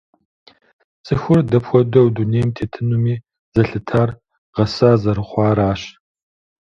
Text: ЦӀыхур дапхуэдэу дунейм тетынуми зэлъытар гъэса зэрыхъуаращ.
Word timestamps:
ЦӀыхур 1.05 1.39
дапхуэдэу 1.51 2.07
дунейм 2.15 2.49
тетынуми 2.55 3.15
зэлъытар 3.53 4.09
гъэса 4.55 4.89
зэрыхъуаращ. 5.01 5.81